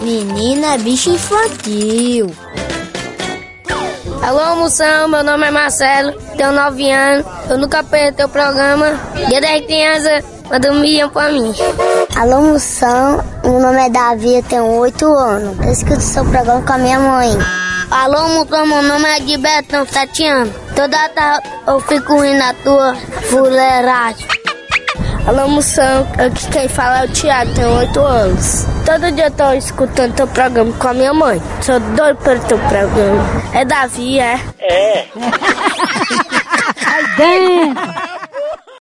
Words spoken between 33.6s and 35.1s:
Davi, é? É.